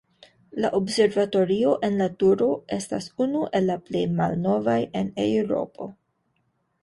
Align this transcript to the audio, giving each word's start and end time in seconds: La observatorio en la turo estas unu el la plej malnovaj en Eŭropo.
La 0.63 0.69
observatorio 0.77 1.73
en 1.87 1.99
la 2.03 2.07
turo 2.23 2.47
estas 2.77 3.09
unu 3.25 3.43
el 3.59 3.69
la 3.71 3.75
plej 3.89 4.03
malnovaj 4.21 4.79
en 5.03 5.11
Eŭropo. 5.27 5.91